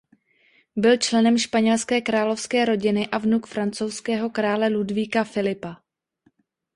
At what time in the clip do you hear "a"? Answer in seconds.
3.07-3.17